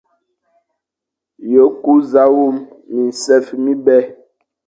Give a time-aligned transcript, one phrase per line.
[1.51, 2.55] Ye ku za wum
[2.95, 3.97] minsef mibè.